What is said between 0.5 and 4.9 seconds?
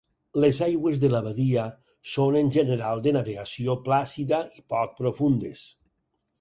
aigües de la badia són en general de navegació plàcida i